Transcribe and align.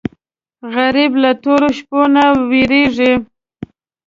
غریب 0.73 1.11
له 1.23 1.31
تورو 1.41 1.69
شپو 1.77 2.01
نه 2.13 2.23
وېرېږي 2.49 3.13